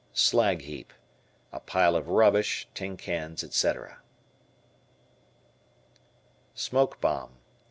[0.15, 0.93] "Slag Heap."
[1.51, 3.99] A pile of rubbish, tin cans, etc.
[6.55, 7.37] Smoke Bomb.